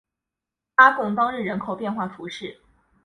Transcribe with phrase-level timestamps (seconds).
[0.77, 2.59] 阿贡当日人口变化图示